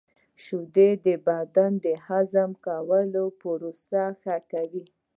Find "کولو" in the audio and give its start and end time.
2.65-3.23